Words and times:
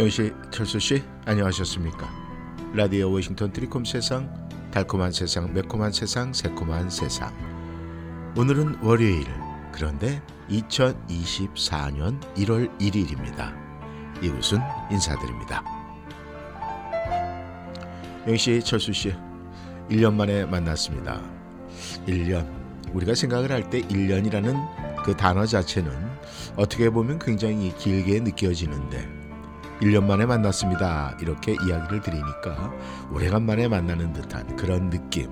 영씨, 0.00 0.32
철수 0.50 0.80
씨, 0.80 1.02
안녕하셨습니까? 1.26 2.08
라디오 2.72 3.12
워싱턴 3.12 3.52
트리콤 3.52 3.84
세상, 3.84 4.32
달콤한 4.70 5.12
세상, 5.12 5.52
매콤한 5.52 5.92
세상, 5.92 6.32
새콤한 6.32 6.88
세상. 6.88 7.30
오늘은 8.34 8.78
월요일. 8.80 9.26
그런데 9.70 10.22
2024년 10.48 12.18
1월 12.34 12.78
1일입니다. 12.78 13.54
이웃은 14.22 14.58
인사드립니다. 14.90 15.62
영씨, 18.26 18.62
철수 18.62 18.94
씨, 18.94 19.14
1년 19.90 20.14
만에 20.14 20.46
만났습니다. 20.46 21.20
1년. 22.06 22.48
우리가 22.94 23.14
생각을 23.14 23.52
할 23.52 23.68
때 23.68 23.82
1년이라는 23.82 25.04
그 25.04 25.14
단어 25.14 25.44
자체는 25.44 25.92
어떻게 26.56 26.88
보면 26.88 27.18
굉장히 27.18 27.76
길게 27.76 28.20
느껴지는데 28.20 29.19
1년 29.80 30.04
만에 30.04 30.26
만났습니다. 30.26 31.16
이렇게 31.20 31.52
이야기를 31.66 32.02
드리니까 32.02 32.72
오래간만에 33.12 33.68
만나는 33.68 34.12
듯한 34.12 34.56
그런 34.56 34.90
느낌. 34.90 35.30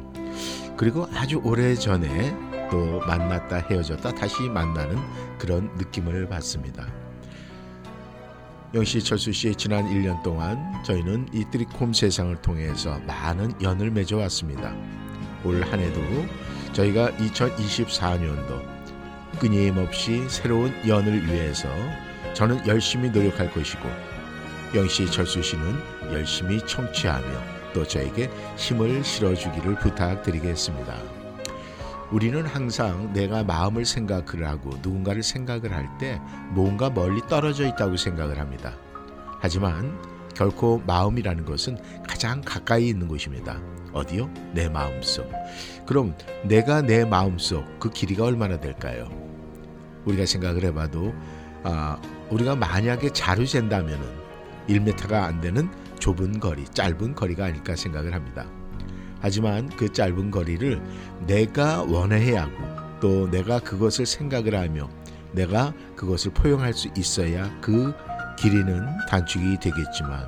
그리고 0.76 1.08
아주 1.14 1.40
오래 1.44 1.74
전에 1.74 2.34
또 2.70 3.00
만났다 3.06 3.66
헤어졌다 3.68 4.14
다시 4.14 4.42
만나는 4.42 4.96
그런 5.38 5.70
느낌을 5.76 6.28
받습니다. 6.28 6.86
영시 8.74 9.02
철수 9.02 9.32
씨의 9.32 9.54
지난 9.54 9.84
1년 9.86 10.22
동안 10.22 10.82
저희는 10.84 11.28
이 11.32 11.44
트리콤 11.50 11.92
세상을 11.92 12.34
통해서 12.42 12.98
많은 13.06 13.52
연을 13.62 13.90
맺어왔습니다. 13.90 14.74
올 15.44 15.62
한 15.62 15.80
해도 15.80 16.00
저희가 16.72 17.10
2024년도 17.12 18.60
끊임없이 19.38 20.28
새로운 20.28 20.72
연을 20.86 21.26
위해서 21.26 21.68
저는 22.34 22.66
열심히 22.66 23.08
노력할 23.10 23.50
것이고 23.52 23.88
영시 24.74 25.10
철수 25.10 25.42
씨는 25.42 25.78
열심히 26.12 26.60
청취하며 26.66 27.26
또 27.72 27.86
저에게 27.86 28.30
힘을 28.56 29.02
실어주기를 29.02 29.76
부탁드리겠습니다. 29.76 30.94
우리는 32.10 32.46
항상 32.46 33.12
내가 33.12 33.44
마음을 33.44 33.84
생각을 33.84 34.46
하고 34.46 34.70
누군가를 34.82 35.22
생각을 35.22 35.72
할 35.74 35.88
때 35.98 36.20
뭔가 36.50 36.90
멀리 36.90 37.20
떨어져 37.28 37.66
있다고 37.66 37.96
생각을 37.96 38.38
합니다. 38.38 38.74
하지만 39.40 39.98
결코 40.34 40.82
마음이라는 40.86 41.44
것은 41.44 41.76
가장 42.08 42.40
가까이 42.42 42.88
있는 42.88 43.08
곳입니다. 43.08 43.60
어디요? 43.92 44.30
내 44.52 44.68
마음속. 44.68 45.30
그럼 45.86 46.14
내가 46.44 46.82
내 46.82 47.04
마음속 47.04 47.64
그 47.80 47.90
길이가 47.90 48.24
얼마나 48.24 48.58
될까요? 48.60 49.08
우리가 50.04 50.24
생각을 50.26 50.64
해봐도 50.64 51.12
아, 51.64 52.00
우리가 52.30 52.54
만약에 52.54 53.10
자루 53.12 53.46
잰다면은 53.46 54.27
1m가 54.68 55.12
안 55.24 55.40
되는 55.40 55.68
좁은 55.98 56.40
거리, 56.40 56.64
짧은 56.64 57.14
거리가 57.14 57.46
아닐까 57.46 57.74
생각을 57.74 58.14
합니다. 58.14 58.46
하지만 59.20 59.68
그 59.70 59.92
짧은 59.92 60.30
거리를 60.30 60.80
내가 61.26 61.82
원해야 61.82 62.44
하고 62.44 62.78
또 63.00 63.30
내가 63.30 63.58
그것을 63.58 64.06
생각을 64.06 64.54
하며 64.54 64.88
내가 65.32 65.72
그것을 65.96 66.32
포용할 66.32 66.72
수 66.72 66.88
있어야 66.96 67.50
그 67.60 67.92
길이는 68.38 68.86
단축이 69.08 69.58
되겠지만 69.60 70.26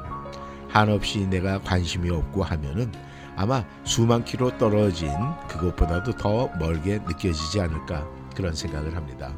한없이 0.69 1.27
내가 1.27 1.61
관심이 1.61 2.11
없고 2.11 2.43
하면은 2.43 2.93
아마 3.37 3.65
수만 3.85 4.25
킬로 4.25 4.57
떨어진 4.59 5.11
그것보다도 5.49 6.13
더 6.17 6.49
멀게 6.59 6.99
느껴지지 6.99 7.61
않을까 7.61 8.07
그런 8.37 8.55
생각을 8.55 8.95
합니다. 8.95 9.33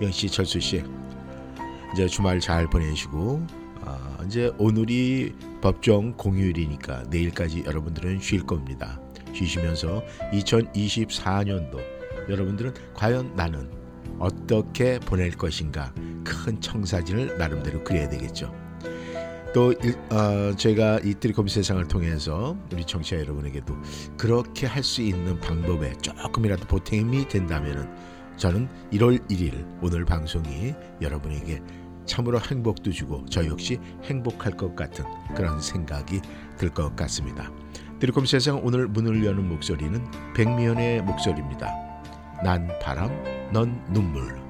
영씨 0.00 0.28
철수 0.28 0.60
씨 0.60 0.84
이제 1.92 2.06
주말 2.06 2.40
잘 2.40 2.68
보내시고 2.68 3.46
아, 3.82 4.18
이제 4.26 4.52
오늘이 4.58 5.32
법정 5.60 6.12
공휴일이니까 6.16 7.04
내일까지 7.10 7.64
여러분들은 7.66 8.20
쉴 8.20 8.42
겁니다. 8.44 9.00
쉬시면서 9.32 10.02
2024년도 10.32 11.78
여러분들은 12.28 12.74
과연 12.94 13.34
나는 13.36 13.70
어떻게 14.18 14.98
보낼 14.98 15.30
것인가 15.32 15.92
큰 16.24 16.60
청사진을 16.60 17.36
나름대로 17.38 17.84
그려야 17.84 18.08
되겠죠. 18.08 18.52
또 19.54 19.72
어, 20.10 20.54
저희가 20.56 21.00
이 21.02 21.14
트리콤 21.14 21.48
세상을 21.48 21.86
통해서 21.88 22.56
우리 22.72 22.84
청취자 22.84 23.18
여러분에게도 23.20 23.74
그렇게 24.18 24.66
할 24.66 24.82
수 24.82 25.00
있는 25.02 25.40
방법에 25.40 25.94
조금이라도 26.02 26.66
보탬이 26.66 27.28
된다면 27.28 27.90
저는 28.36 28.68
1월 28.92 29.26
1일 29.30 29.66
오늘 29.82 30.04
방송이 30.04 30.74
여러분에게 31.00 31.60
참으로 32.04 32.38
행복도 32.38 32.92
주고 32.92 33.24
저 33.28 33.44
역시 33.46 33.78
행복할 34.04 34.52
것 34.52 34.76
같은 34.76 35.04
그런 35.34 35.60
생각이 35.60 36.20
들 36.56 36.70
것 36.70 36.94
같습니다. 36.94 37.50
드리콤 37.98 38.26
세상 38.26 38.60
오늘 38.62 38.86
문을 38.86 39.24
여는 39.24 39.48
목소리는 39.48 40.04
백미연의 40.34 41.02
목소리입니다. 41.02 41.72
난 42.44 42.68
바람, 42.82 43.10
넌 43.52 43.82
눈물. 43.92 44.45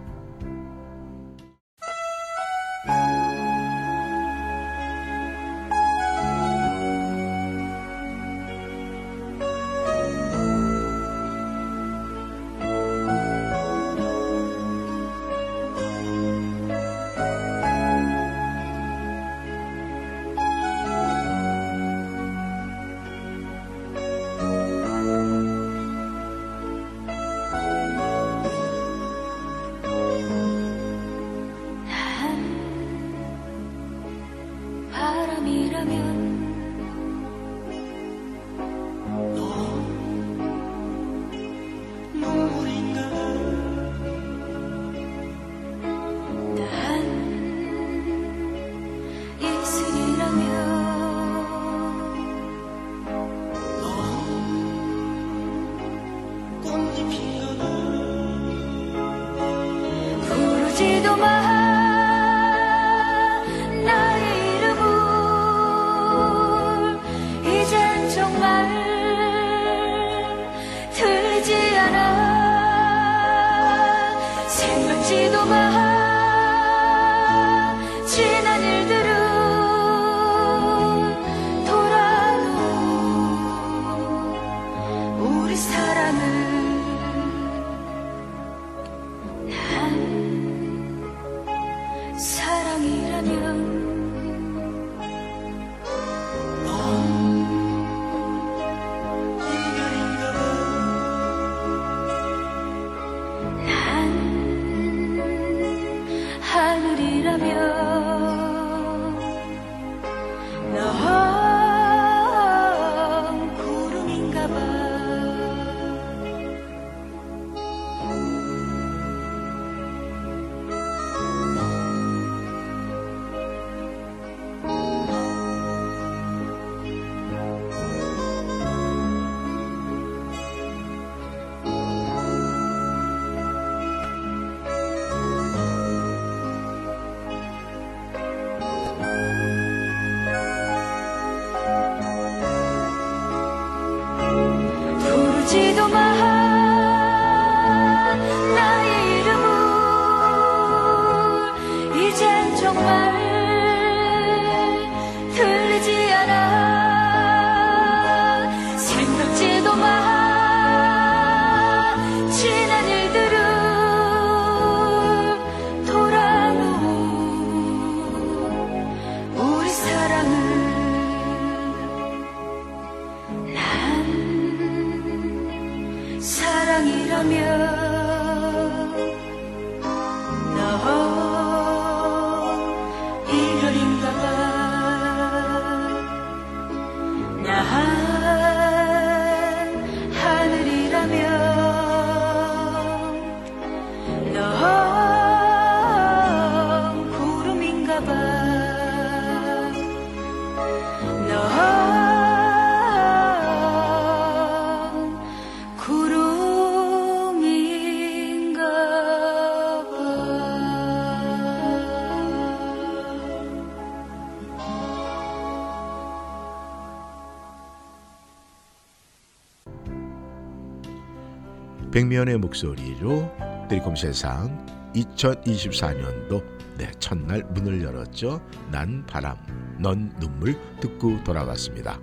백미연의 221.92 222.38
목소리로 222.38 223.30
드리콤 223.68 223.96
세상 223.96 224.66
2024년도 224.94 226.42
네, 226.78 226.90
첫날 226.98 227.42
문을 227.50 227.82
열었죠. 227.82 228.40
난 228.70 229.04
바람, 229.06 229.36
넌 229.78 230.12
눈물 230.20 230.58
듣고 230.80 231.22
돌아왔습니다. 231.24 231.98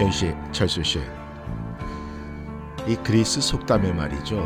영씨, 0.00 0.34
철수 0.52 0.82
씨, 0.82 1.00
이 2.86 2.96
그리스 3.04 3.40
속담의 3.40 3.92
말이죠. 3.94 4.40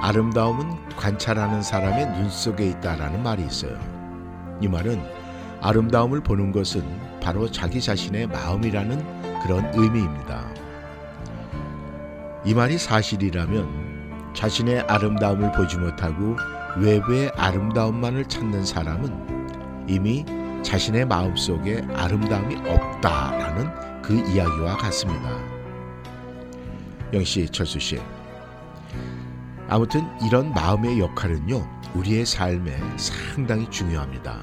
아름다움은 0.00 0.96
관찰하는 0.96 1.62
사람의 1.62 2.06
눈 2.18 2.30
속에 2.30 2.68
있다라는 2.70 3.22
말이 3.22 3.44
있어요. 3.44 3.78
이 4.60 4.68
말은 4.68 5.02
아름다움을 5.60 6.22
보는 6.22 6.52
것은 6.52 6.82
바로 7.20 7.50
자기 7.50 7.80
자신의 7.80 8.28
마음이라는 8.28 9.42
그런 9.42 9.70
의미입니다. 9.74 10.43
이 12.46 12.52
말이 12.52 12.76
사실이라면 12.76 14.32
자신의 14.34 14.80
아름다움을 14.80 15.52
보지 15.52 15.78
못하고 15.78 16.36
외부의 16.76 17.30
아름다움만을 17.36 18.26
찾는 18.26 18.66
사람은 18.66 19.86
이미 19.88 20.26
자신의 20.62 21.06
마음 21.06 21.34
속에 21.36 21.82
아름다움이 21.94 22.56
없다라는 22.68 24.02
그 24.02 24.14
이야기와 24.14 24.76
같습니다. 24.76 25.30
영씨, 27.14 27.48
철수 27.48 27.78
씨. 27.78 27.98
아무튼 29.68 30.06
이런 30.26 30.52
마음의 30.52 30.98
역할은요, 30.98 31.66
우리의 31.94 32.26
삶에 32.26 32.76
상당히 32.96 33.70
중요합니다. 33.70 34.42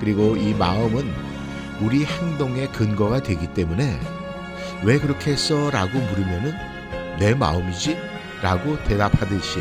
그리고 0.00 0.36
이 0.36 0.52
마음은 0.52 1.10
우리 1.80 2.04
행동의 2.04 2.70
근거가 2.72 3.22
되기 3.22 3.46
때문에 3.54 3.98
왜 4.84 4.98
그렇게 4.98 5.32
했어? 5.32 5.70
라고 5.70 5.98
물으면은 5.98 6.69
내 7.20 7.34
마음이지? 7.34 7.98
라고 8.42 8.82
대답하듯이 8.84 9.60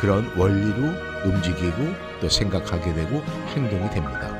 그런 0.00 0.26
원리로 0.36 0.88
움직이고 1.24 1.76
또 2.20 2.28
생각하게 2.28 2.92
되고 2.92 3.22
행동이 3.54 3.88
됩니다. 3.90 4.36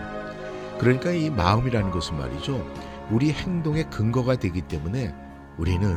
그러니까 0.81 1.13
이 1.13 1.31
마음이라는 1.31 1.93
것은 1.93 2.19
말이죠. 2.19 2.67
우리 3.09 3.31
행동의 3.33 3.89
근거가 3.89 4.35
되기 4.35 4.63
때문에 4.63 5.15
우리는 5.59 5.97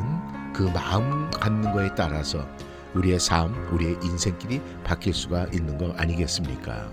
그 0.54 0.70
마음 0.72 1.32
갖는 1.32 1.72
거에 1.74 1.90
따라서 1.96 2.48
우리의 2.94 3.20
삶, 3.20 3.52
우리의 3.74 3.98
인생길이 4.04 4.62
바뀔 4.84 5.16
수가 5.16 5.48
있는 5.51 5.80
거 5.80 5.92
아니겠습니까? 5.98 6.92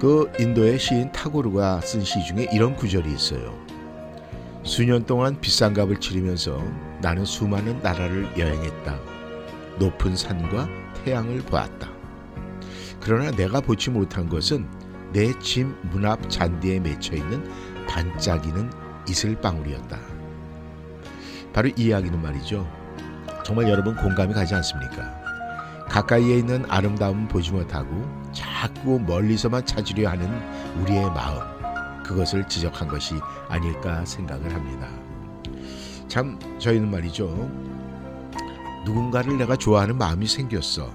그 0.00 0.30
인도의 0.38 0.78
시인 0.78 1.10
타고르가 1.10 1.80
쓴 1.80 2.02
시 2.04 2.24
중에 2.24 2.46
이런 2.52 2.76
구절이 2.76 3.10
있어요. 3.12 3.65
수년 4.66 5.06
동안 5.06 5.40
비싼 5.40 5.72
값을 5.72 5.96
치르면서 6.00 6.60
나는 7.00 7.24
수많은 7.24 7.80
나라를 7.82 8.28
여행했다. 8.36 8.98
높은 9.78 10.16
산과 10.16 10.68
태양을 11.04 11.38
보았다. 11.42 11.88
그러나 13.00 13.30
내가 13.30 13.60
보지 13.60 13.90
못한 13.90 14.28
것은 14.28 14.66
내 15.12 15.32
집 15.38 15.66
문 15.92 16.04
앞 16.04 16.28
잔디에 16.28 16.80
맺혀 16.80 17.14
있는 17.16 17.48
반짝이는 17.86 18.70
이슬방울이었다. 19.08 19.98
바로 21.52 21.68
이 21.68 21.74
이야기는 21.76 22.20
말이죠. 22.20 22.68
정말 23.44 23.68
여러분 23.68 23.94
공감이 23.94 24.34
가지 24.34 24.54
않습니까? 24.56 25.14
가까이에 25.88 26.38
있는 26.38 26.64
아름다움은 26.68 27.28
보지 27.28 27.52
못하고 27.52 28.04
자꾸 28.32 28.98
멀리서만 28.98 29.64
찾으려 29.64 30.10
하는 30.10 30.28
우리의 30.82 31.04
마음. 31.12 31.55
그것을 32.06 32.46
지적한 32.46 32.86
것이 32.86 33.16
아닐까 33.48 34.04
생각을 34.04 34.54
합니다. 34.54 34.88
참 36.06 36.38
저희는 36.58 36.88
말이죠. 36.90 37.26
누군가를 38.84 39.36
내가 39.36 39.56
좋아하는 39.56 39.98
마음이 39.98 40.26
생겼어. 40.26 40.94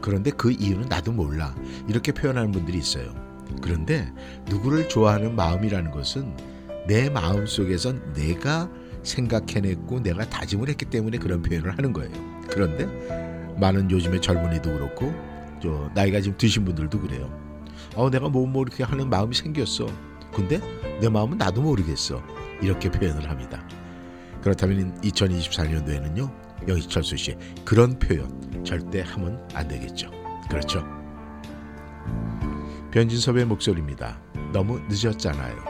그런데 0.00 0.30
그 0.32 0.50
이유는 0.50 0.88
나도 0.88 1.12
몰라. 1.12 1.54
이렇게 1.86 2.10
표현하는 2.10 2.50
분들이 2.50 2.78
있어요. 2.78 3.14
그런데 3.62 4.12
누구를 4.46 4.88
좋아하는 4.88 5.36
마음이라는 5.36 5.92
것은 5.92 6.36
내 6.88 7.08
마음 7.08 7.46
속에선 7.46 8.14
내가 8.14 8.68
생각해냈고 9.04 10.02
내가 10.02 10.28
다짐을 10.28 10.68
했기 10.68 10.84
때문에 10.84 11.18
그런 11.18 11.42
표현을 11.42 11.70
하는 11.70 11.92
거예요. 11.92 12.12
그런데 12.50 12.86
많은 13.60 13.90
요즘의 13.90 14.20
젊은이도 14.20 14.72
그렇고 14.72 15.14
저 15.62 15.90
나이가 15.94 16.20
지금 16.20 16.36
드신 16.36 16.64
분들도 16.64 17.00
그래요. 17.00 17.30
어 17.94 18.10
내가 18.10 18.28
뭐뭐 18.28 18.62
이렇게 18.62 18.82
하는 18.82 19.08
마음이 19.08 19.34
생겼어. 19.34 20.09
근데 20.32 20.60
내 21.00 21.08
마음은 21.08 21.38
나도 21.38 21.62
모르겠어. 21.62 22.22
이렇게 22.60 22.90
표현을 22.90 23.28
합니다. 23.28 23.66
그렇다면 24.42 25.00
2024년도에는요. 25.00 26.68
영희철수 26.68 27.16
씨 27.16 27.36
그런 27.64 27.98
표현 27.98 28.64
절대 28.64 29.02
하면 29.02 29.46
안 29.54 29.66
되겠죠. 29.68 30.10
그렇죠? 30.48 30.84
변진섭의 32.90 33.44
목소리입니다. 33.46 34.20
너무 34.52 34.80
늦었잖아요. 34.88 35.69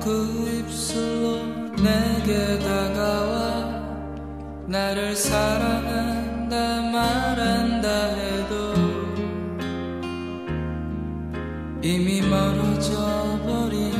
그 0.00 0.64
입술로 0.66 1.44
내게 1.76 2.58
다가와 2.58 3.82
나를 4.66 5.14
사랑한다 5.14 6.82
말한다 6.90 7.88
해도 7.88 8.74
이미 11.82 12.20
멀어져 12.20 13.38
버린 13.44 13.92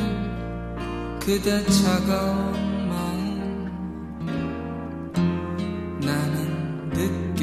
그대 1.19 1.63
차가운 1.65 2.87
마음 2.89 3.69
나는 6.01 6.89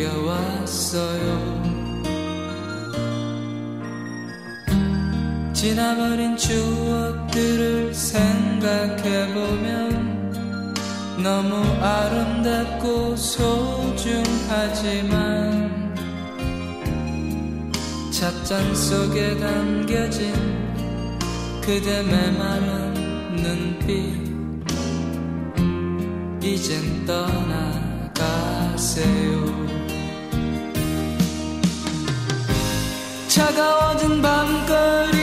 느껴왔어요. 0.00 1.30
지나버린 5.52 6.36
추억들을 6.38 7.79
생각해보면 8.60 10.32
너무 11.22 11.56
아름답고 11.82 13.16
소중하지만 13.16 14.60
찻잔 18.10 18.74
속에 18.74 19.38
담겨진 19.38 20.34
그대 21.62 22.02
메마른 22.02 23.36
눈빛 23.36 24.28
이젠 26.42 27.06
떠나가세요. 27.06 28.20
차가워진 33.28 34.20
밤거리 34.20 35.19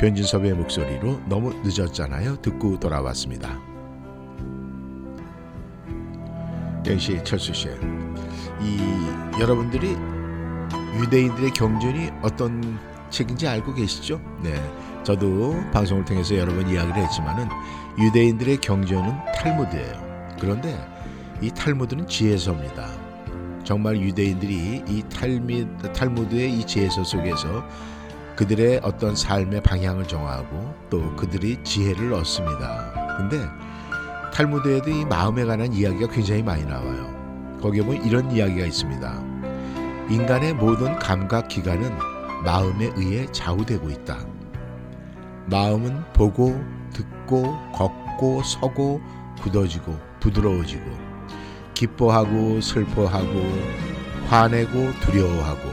변진섭의 0.00 0.52
목소리로 0.54 1.20
너무 1.26 1.54
늦었잖아요. 1.64 2.36
듣고 2.36 2.78
돌아왔습니다. 2.78 3.58
땡씨 6.84 7.24
철수 7.24 7.52
씨, 7.52 7.68
이 8.60 9.40
여러분들이 9.40 9.96
유대인들의 11.00 11.50
경전이 11.50 12.10
어떤 12.22 12.78
책인지 13.10 13.48
알고 13.48 13.74
계시죠? 13.74 14.20
네, 14.42 14.54
저도 15.02 15.56
방송을 15.72 16.04
통해서 16.04 16.36
여러 16.36 16.54
번 16.54 16.68
이야기를 16.68 17.02
했지만은 17.02 17.48
유대인들의 17.98 18.58
경전은 18.58 19.12
탈무드예요. 19.34 20.36
그런데 20.38 20.78
이 21.40 21.50
탈무드는 21.50 22.06
지혜서입니다. 22.06 22.88
정말 23.64 24.00
유대인들이 24.00 24.84
이 24.86 25.02
탈미, 25.12 25.66
탈무드의 25.92 26.52
이 26.52 26.64
지혜서 26.64 27.02
속에서 27.02 27.64
그들의 28.36 28.80
어떤 28.82 29.16
삶의 29.16 29.62
방향을 29.62 30.06
정하고 30.06 30.74
또 30.90 31.16
그들이 31.16 31.58
지혜를 31.64 32.12
얻습니다. 32.12 33.16
근데 33.16 33.40
탈무드에도 34.34 34.90
이 34.90 35.04
마음에 35.06 35.44
관한 35.44 35.72
이야기가 35.72 36.08
굉장히 36.12 36.42
많이 36.42 36.64
나와요. 36.66 37.14
거기에 37.62 37.82
보면 37.82 38.04
이런 38.04 38.30
이야기가 38.30 38.66
있습니다. 38.66 39.24
인간의 40.10 40.52
모든 40.54 40.98
감각 40.98 41.48
기관은 41.48 41.90
마음에 42.44 42.90
의해 42.96 43.26
좌우되고 43.32 43.88
있다. 43.88 44.18
마음은 45.46 46.04
보고 46.12 46.62
듣고 46.92 47.56
걷고 47.72 48.42
서고 48.42 49.00
굳어지고 49.40 49.98
부드러워지고 50.20 50.84
기뻐하고 51.72 52.60
슬퍼하고 52.60 53.42
화내고 54.28 54.92
두려워하고 55.00 55.70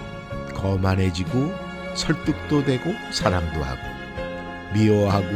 거만해지고 0.55 1.62
설득도 1.95 2.63
되고 2.65 2.93
사랑도 3.12 3.63
하고 3.63 3.81
미워하고 4.73 5.27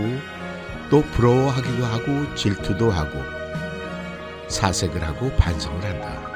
또 0.89 1.01
부러워하기도 1.01 1.85
하고 1.85 2.35
질투도 2.35 2.91
하고 2.91 3.19
사색을 4.47 5.03
하고 5.03 5.29
반성을 5.31 5.83
한다. 5.83 6.27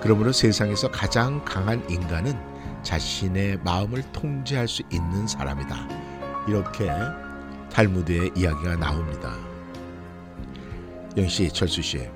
그러므로 0.00 0.32
세상에서 0.32 0.90
가장 0.90 1.42
강한 1.44 1.82
인간은 1.88 2.34
자신의 2.82 3.60
마음을 3.64 4.02
통제할 4.12 4.68
수 4.68 4.82
있는 4.92 5.26
사람이다. 5.26 5.88
이렇게 6.46 6.90
탈무드의 7.72 8.32
이야기가 8.36 8.76
나옵니다. 8.76 9.34
영 11.16 11.26
씨, 11.28 11.48
철수 11.48 11.80
씨. 11.80 12.08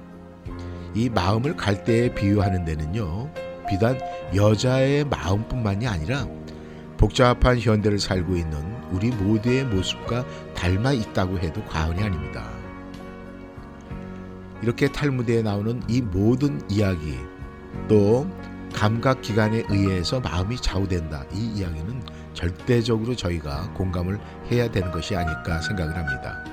이 0.95 1.09
마음을 1.09 1.57
갈대에 1.57 2.13
비유하는 2.15 2.65
데는요. 2.65 3.33
비단 3.69 3.99
여자의 4.35 5.05
마음뿐만이 5.05 5.87
아니라 5.87 6.27
복잡한 6.99 7.59
현대를 7.59 7.99
살고 7.99 8.37
있는 8.37 8.59
우리 8.91 9.11
모두의 9.11 9.65
모습과 9.65 10.27
닮아 10.55 10.93
있다고 10.93 11.39
해도 11.39 11.65
과언이 11.65 12.03
아닙니다. 12.03 12.45
이렇게 14.61 14.91
탈무드에 14.91 15.43
나오는 15.43 15.81
이 15.89 16.03
모든 16.03 16.61
이야기 16.69 17.17
또 17.89 18.29
감각 18.75 19.23
기관에 19.23 19.63
의해서 19.69 20.21
마음이 20.21 20.57
좌우된다. 20.57 21.25
이 21.33 21.53
이야기는 21.55 22.03
절대적으로 22.35 23.15
저희가 23.15 23.73
공감을 23.75 24.19
해야 24.51 24.71
되는 24.71 24.91
것이 24.91 25.17
아닐까 25.17 25.61
생각을 25.61 25.97
합니다. 25.97 26.45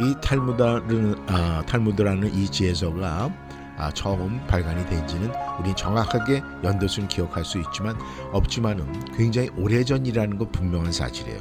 이 0.00 0.14
탈무드라는 0.20 1.16
아, 1.26 1.62
탈무드라는 1.66 2.32
이 2.34 2.46
지혜서가 2.48 3.47
아, 3.78 3.92
처음 3.92 4.44
발간이 4.48 4.84
된지는 4.86 5.30
우리 5.60 5.74
정확하게 5.74 6.42
연도수는 6.64 7.08
기억할 7.08 7.44
수 7.44 7.58
있지만 7.58 7.96
없지만은 8.32 9.14
굉장히 9.16 9.50
오래전이라는 9.56 10.36
것 10.36 10.50
분명한 10.50 10.90
사실이에요. 10.90 11.38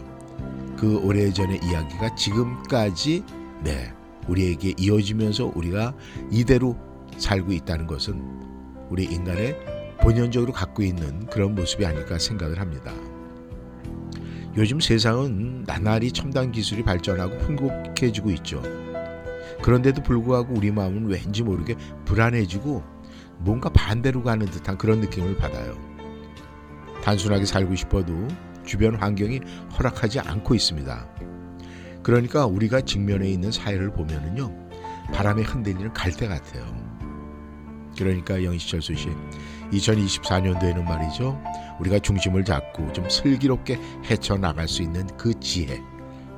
그 0.77 0.99
오래전의 0.99 1.61
이야기가 1.63 2.13
지금까지 2.15 3.23
네 3.63 3.91
우리에게 4.27 4.75
이어지면서 4.77 5.51
우리가 5.55 5.93
이대로 6.29 6.77
살고 7.17 7.51
있다는 7.53 7.87
것은 7.87 8.21
우리 8.89 9.05
인간의 9.05 9.57
본연적으로 9.99 10.53
갖고 10.53 10.83
있는 10.83 11.25
그런 11.25 11.55
모습이 11.55 11.85
아닐까 11.85 12.19
생각을 12.19 12.59
합니다. 12.59 12.93
요즘 14.55 14.79
세상은 14.79 15.63
나날이 15.65 16.11
첨단 16.11 16.51
기술이 16.51 16.83
발전하고 16.83 17.37
풍족해지고 17.39 18.29
있죠. 18.31 18.61
그런데도 19.61 20.03
불구하고 20.03 20.53
우리 20.55 20.71
마음은 20.71 21.07
왠지 21.07 21.43
모르게 21.43 21.75
불안해지고 22.05 22.83
뭔가 23.39 23.69
반대로 23.69 24.23
가는 24.23 24.45
듯한 24.45 24.77
그런 24.77 24.99
느낌을 25.01 25.37
받아요. 25.37 25.77
단순하게 27.03 27.45
살고 27.45 27.75
싶어도 27.75 28.27
주변 28.65 28.95
환경이 28.95 29.39
허락하지 29.77 30.19
않고 30.19 30.55
있습니다. 30.55 31.07
그러니까 32.03 32.45
우리가 32.45 32.81
직면해 32.81 33.29
있는 33.29 33.51
사회를 33.51 33.91
보면은요 33.91 34.51
바람에 35.13 35.41
흔들리는 35.43 35.93
갈대 35.93 36.27
같아요. 36.27 36.65
그러니까 37.97 38.43
영희철 38.43 38.81
수 38.81 38.93
씨 38.93 39.09
2024년도에는 39.71 40.83
말이죠 40.83 41.41
우리가 41.79 41.99
중심을 41.99 42.45
잡고 42.45 42.93
좀 42.93 43.09
슬기롭게 43.09 43.79
헤쳐나갈 44.05 44.67
수 44.67 44.83
있는 44.83 45.07
그 45.17 45.37
지혜 45.39 45.81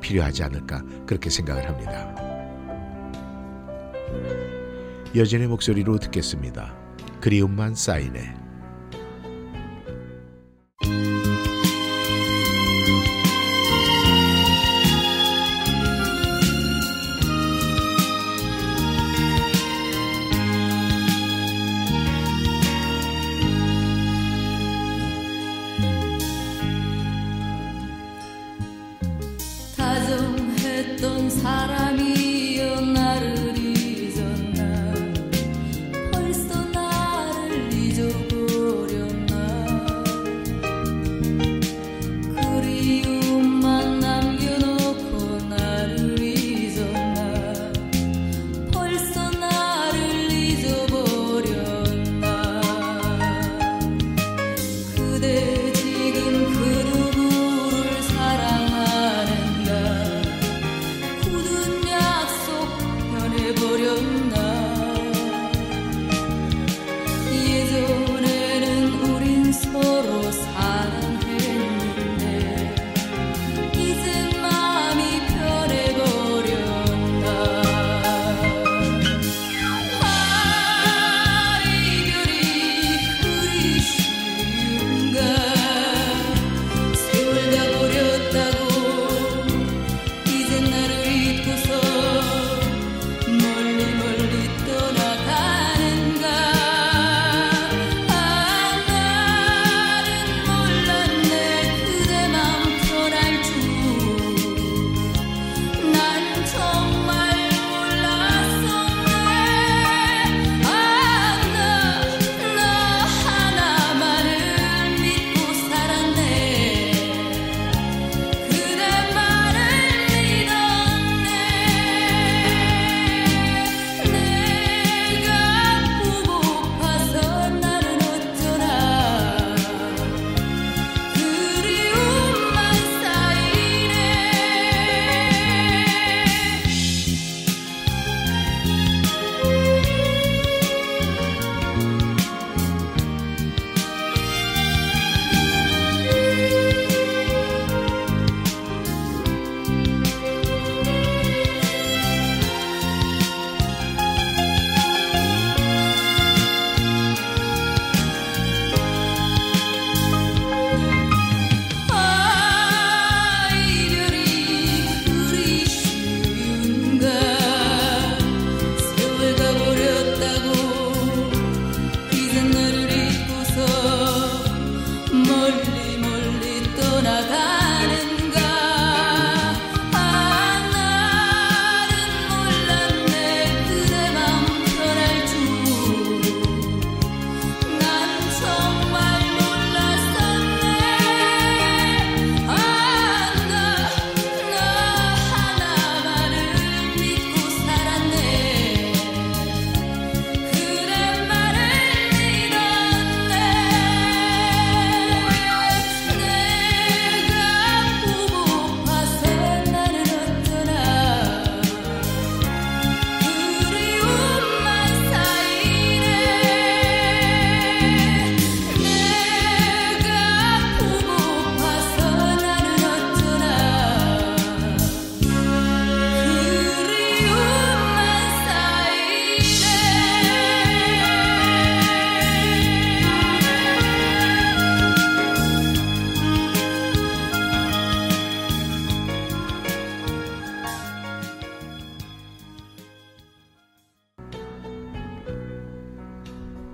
필요하지 0.02 0.44
않을까 0.44 0.82
그렇게 1.06 1.30
생각을 1.30 1.68
합니다. 1.68 2.29
여전의 5.16 5.48
목소리로 5.48 5.98
듣겠습니다. 6.00 6.76
그리움만 7.20 7.76
쌓이네. 7.76 8.40
사람 31.30 31.79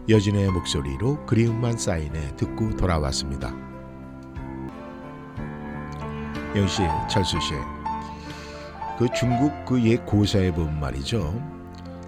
여진의 0.08 0.52
목소리로 0.52 1.26
그리움만 1.26 1.78
쌓이네 1.78 2.36
듣고 2.36 2.76
돌아왔습니다. 2.76 3.54
영씨, 6.56 6.84
철수 7.10 7.40
씨, 7.42 7.54
그 8.98 9.08
중국 9.16 9.66
그 9.66 9.80
옛 9.80 10.06
고사에 10.06 10.52
보면 10.52 10.80
말이죠. 10.80 11.42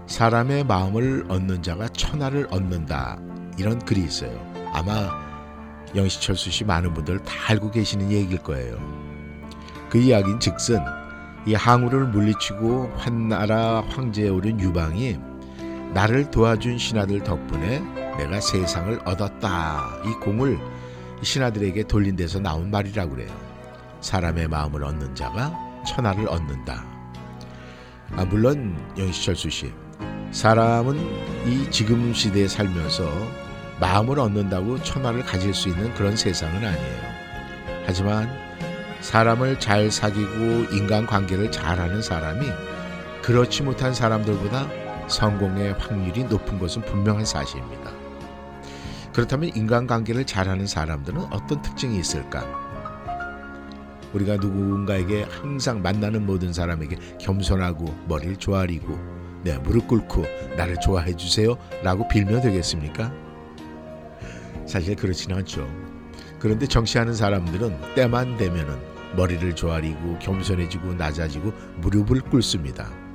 사람의 0.05 0.63
마음을 0.65 1.25
얻는 1.27 1.63
자가 1.63 1.89
천하를 1.89 2.47
얻는다 2.49 3.19
이런 3.57 3.79
글이 3.79 4.03
있어요. 4.03 4.39
아마 4.73 5.09
영시 5.95 6.21
철수 6.21 6.49
씨 6.51 6.63
많은 6.63 6.93
분들 6.93 7.19
다 7.23 7.33
알고 7.49 7.71
계시는 7.71 8.11
얘기일 8.11 8.41
거예요. 8.43 8.77
그 9.89 9.97
이야기는 9.97 10.39
즉슨 10.39 10.79
이 11.45 11.55
항우를 11.55 12.07
물리치고 12.07 12.93
환나라 12.95 13.81
황제에 13.89 14.29
오른 14.29 14.59
유방이 14.59 15.17
나를 15.93 16.29
도와준 16.29 16.77
신하들 16.77 17.23
덕분에 17.23 17.79
내가 18.17 18.39
세상을 18.39 19.01
얻었다. 19.05 19.89
이 20.05 20.11
공을 20.23 20.59
신하들에게 21.21 21.83
돌린 21.83 22.15
데서 22.15 22.39
나온 22.39 22.69
말이라고 22.69 23.11
그래요. 23.11 23.29
사람의 24.01 24.47
마음을 24.47 24.83
얻는 24.83 25.15
자가 25.15 25.53
천하를 25.87 26.27
얻는다. 26.27 26.85
아, 28.15 28.25
물론 28.25 28.77
영시철수 28.97 29.49
씨, 29.49 29.73
사람은 30.31 30.97
이 31.45 31.69
지금 31.71 32.13
시대에 32.13 32.47
살면서 32.47 33.11
마음을 33.79 34.19
얻는다고 34.19 34.81
천하를 34.83 35.23
가질 35.23 35.53
수 35.53 35.69
있는 35.69 35.93
그런 35.93 36.15
세상은 36.15 36.57
아니에요. 36.57 37.01
하지만 37.85 38.29
사람을 39.01 39.59
잘 39.59 39.91
사귀고 39.91 40.73
인간 40.73 41.05
관계를 41.05 41.51
잘하는 41.51 42.01
사람이 42.01 42.47
그렇지 43.21 43.63
못한 43.63 43.93
사람들보다 43.93 44.86
성공의 45.07 45.73
확률이 45.73 46.23
높은 46.23 46.59
것은 46.59 46.81
분명한 46.83 47.25
사실입니다. 47.25 47.91
그렇다면 49.13 49.51
인간관계를 49.55 50.25
잘하는 50.25 50.67
사람들은 50.67 51.19
어떤 51.31 51.61
특징이 51.61 51.97
있을까? 51.97 52.45
우리가 54.13 54.37
누군가에게 54.37 55.23
항상 55.23 55.81
만나는 55.81 56.25
모든 56.25 56.53
사람에게 56.53 56.97
겸손하고 57.19 57.85
머리를 58.07 58.37
조아리고 58.37 58.97
네, 59.43 59.57
무릎 59.57 59.87
꿇고 59.87 60.23
나를 60.55 60.79
좋아해 60.79 61.15
주세요 61.15 61.57
라고 61.83 62.07
빌면 62.07 62.41
되겠습니까? 62.41 63.11
사실 64.65 64.95
그렇지는 64.95 65.37
않죠. 65.37 65.67
그런데 66.39 66.67
정치하는 66.67 67.13
사람들은 67.13 67.95
때만 67.95 68.37
되면은 68.37 68.77
머리를 69.15 69.55
조아리고 69.55 70.19
겸손해지고 70.19 70.93
낮아지고 70.93 71.51
무릎을 71.77 72.21
꿇습니다. 72.21 73.06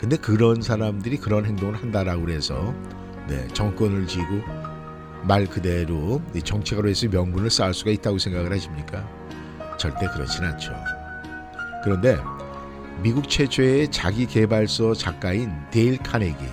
근데 0.00 0.16
그런 0.16 0.62
사람들이 0.62 1.18
그런 1.18 1.44
행동을 1.44 1.76
한다라고 1.76 2.30
해서 2.30 2.74
네, 3.28 3.46
정권을 3.48 4.06
쥐고 4.06 4.40
말 5.24 5.44
그대로 5.44 6.22
정치가로 6.42 6.88
해서 6.88 7.06
명분을 7.08 7.50
쌓을 7.50 7.74
수가 7.74 7.90
있다고 7.90 8.16
생각을 8.16 8.50
하십니까? 8.50 9.06
절대 9.78 10.06
그렇진 10.06 10.44
않죠. 10.44 10.72
그런데 11.84 12.16
미국 13.02 13.28
최초의 13.28 13.90
자기 13.90 14.24
개발서 14.24 14.94
작가인 14.94 15.52
데일 15.70 15.98
카네기, 15.98 16.46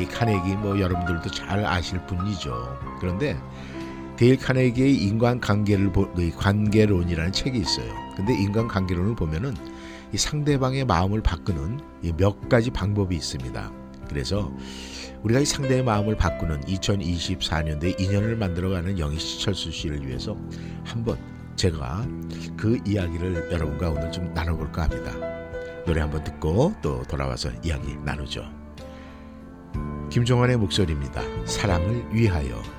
이 0.00 0.04
카네기 0.04 0.56
뭐 0.56 0.80
여러분들도 0.80 1.30
잘 1.30 1.64
아실 1.64 2.04
분이죠. 2.04 2.80
그런데 2.98 3.38
데일 4.16 4.38
카네기의 4.38 4.96
인간관계를 5.04 5.92
관계론이라는 6.36 7.30
책이 7.30 7.58
있어요. 7.60 7.94
근데 8.16 8.34
인간관계론을 8.34 9.14
보면은 9.14 9.54
이 10.12 10.16
상대방의 10.16 10.84
마음을 10.84 11.22
바꾸는 11.22 11.80
몇 12.16 12.48
가지 12.48 12.70
방법이 12.70 13.14
있습니다. 13.16 13.72
그래서 14.08 14.52
우리가 15.22 15.40
이 15.40 15.44
상대의 15.44 15.82
마음을 15.82 16.16
바꾸는 16.16 16.62
2024년도에 16.62 18.00
인연을 18.00 18.36
만들어가는 18.36 18.98
영희 18.98 19.18
시철수 19.18 19.70
씨를 19.70 20.06
위해서 20.06 20.36
한번 20.84 21.18
제가 21.56 22.06
그 22.56 22.78
이야기를 22.86 23.50
여러분과 23.52 23.90
오늘 23.90 24.12
좀 24.12 24.32
나눠볼까 24.32 24.84
합니다. 24.84 25.12
노래 25.84 26.00
한번 26.00 26.22
듣고 26.22 26.74
또 26.80 27.02
돌아와서 27.02 27.50
이야기 27.64 27.96
나누죠. 28.04 28.44
김종환의 30.10 30.56
목소리입니다. 30.56 31.22
사랑을 31.46 32.04
위하여. 32.14 32.77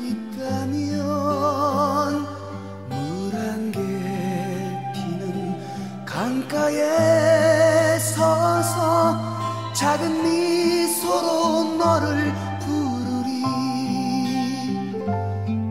있다면 0.00 0.96
물 2.88 3.34
한 3.34 3.72
개 3.72 3.78
피는 4.94 6.04
강가에 6.04 7.98
서서 7.98 9.72
작은 9.74 10.22
미소로 10.22 11.76
너를 11.76 12.32
부르리. 12.60 13.42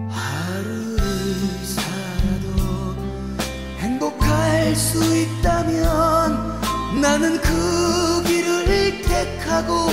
하루를 0.09 1.01
살아도 1.63 2.95
행복할 3.79 4.75
수 4.75 4.97
있다면 5.03 6.59
나는 7.01 7.39
그 7.41 8.23
길을 8.25 9.01
택하고 9.03 9.89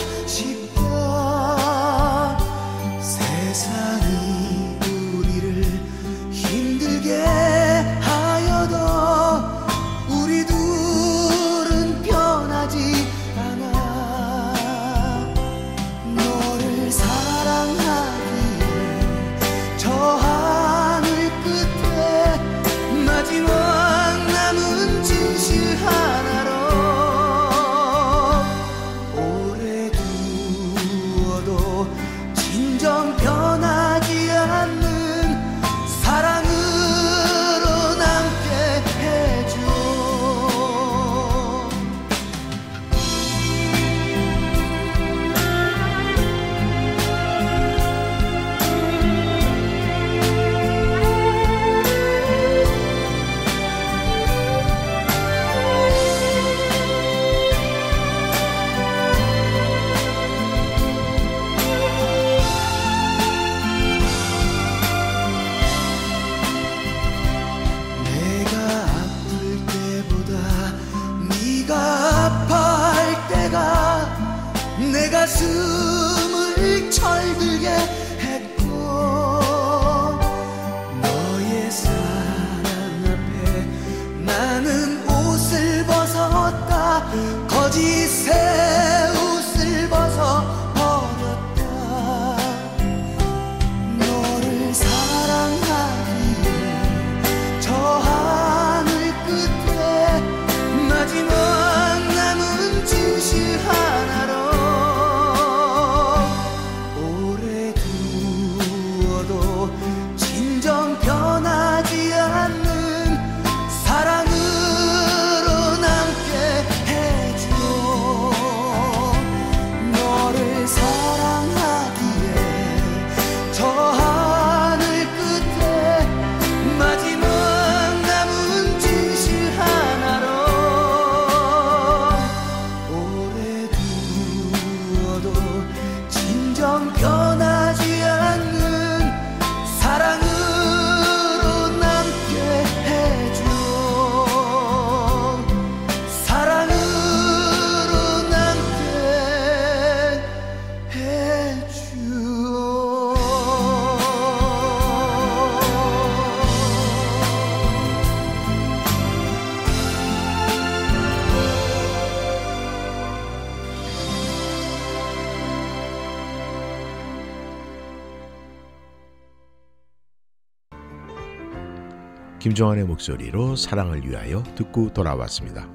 김종환의 172.56 172.84
목소리로 172.84 173.54
사랑을 173.54 174.08
위하여 174.08 174.42
듣고 174.54 174.90
돌아왔습니다. 174.90 175.68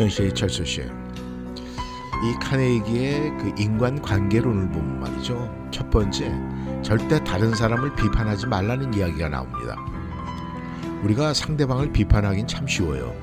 영시 0.00 0.32
철수 0.32 0.64
씨, 0.64 0.80
이 0.80 2.34
카네기의 2.40 3.36
그 3.36 3.54
인간 3.58 4.00
관계론을 4.00 4.70
보면 4.70 4.98
말이죠. 4.98 5.68
첫 5.70 5.90
번째, 5.90 6.32
절대 6.82 7.22
다른 7.22 7.54
사람을 7.54 7.94
비판하지 7.94 8.46
말라는 8.46 8.94
이야기가 8.94 9.28
나옵니다. 9.28 9.76
우리가 11.02 11.34
상대방을 11.34 11.92
비판하긴 11.92 12.46
참 12.46 12.66
쉬워요. 12.66 13.14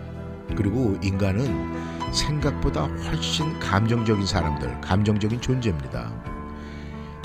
그리고 0.55 0.99
인간은 1.01 2.13
생각보다 2.13 2.84
훨씬 2.84 3.57
감정적인 3.57 4.27
사람들, 4.27 4.81
감정적인 4.81 5.41
존재입니다. 5.41 6.31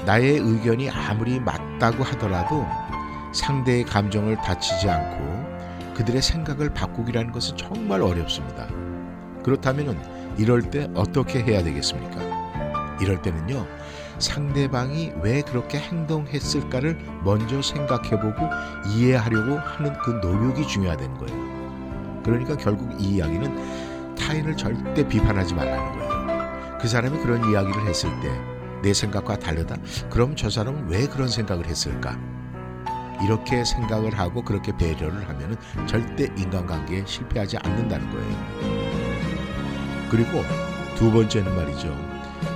나의 0.06 0.38
의견이 0.38 0.88
아무리 0.88 1.40
맞다고 1.40 2.04
하더라도 2.04 2.64
상대의 3.32 3.84
감정을 3.84 4.36
다치지 4.36 4.88
않고 4.88 5.94
그들의 5.94 6.22
생각을 6.22 6.72
바꾸기라는 6.72 7.32
것은 7.32 7.56
정말 7.56 8.00
어렵습니다. 8.00 8.68
그렇다면 9.42 10.00
이럴 10.38 10.62
때 10.62 10.88
어떻게 10.94 11.42
해야 11.42 11.60
되겠습니까? 11.64 12.20
이럴 13.00 13.20
때는요, 13.20 13.66
상대방이 14.20 15.12
왜 15.22 15.42
그렇게 15.42 15.78
행동했을까를 15.78 16.96
먼저 17.24 17.60
생각해보고 17.60 18.48
이해하려고 18.86 19.58
하는 19.58 19.92
그 20.04 20.10
노력이 20.22 20.68
중요하다는 20.68 21.18
거예요. 21.18 22.22
그러니까 22.24 22.56
결국 22.56 22.94
이 23.00 23.16
이야기는 23.16 24.14
타인을 24.14 24.56
절대 24.56 25.06
비판하지 25.06 25.54
말라는 25.54 25.98
거예요. 25.98 26.78
그 26.80 26.86
사람이 26.86 27.18
그런 27.18 27.50
이야기를 27.50 27.86
했을 27.86 28.08
때 28.20 28.55
내 28.86 28.94
생각과 28.94 29.40
다르다? 29.40 29.76
그럼 30.08 30.36
저 30.36 30.48
사람은 30.48 30.88
왜 30.88 31.08
그런 31.08 31.28
생각을 31.28 31.66
했을까? 31.66 32.16
이렇게 33.24 33.64
생각을 33.64 34.16
하고 34.16 34.44
그렇게 34.44 34.70
배려를 34.76 35.28
하면 35.28 35.56
절대 35.88 36.30
인간관계에 36.38 37.02
실패하지 37.04 37.56
않는다는 37.64 38.08
거예요. 38.12 38.36
그리고 40.08 40.44
두 40.94 41.10
번째는 41.10 41.56
말이죠. 41.56 41.92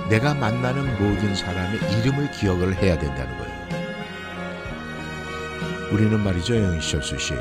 내가 0.09 0.33
만나는 0.33 0.85
모든 0.93 1.35
사람의 1.35 1.79
이름을 1.99 2.31
기억을 2.31 2.81
해야 2.81 2.97
된다는 2.97 3.37
거예요. 3.37 3.51
우리는 5.91 6.17
말이죠, 6.17 6.55
영희철수 6.55 7.19
씨. 7.19 7.33